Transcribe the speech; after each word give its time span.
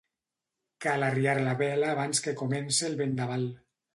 Cal 0.85 1.05
arriar 1.07 1.35
la 1.41 1.53
vela 1.59 1.91
abans 1.95 2.23
que 2.27 2.35
comence 2.41 2.91
el 2.91 2.99
vendaval. 3.05 3.49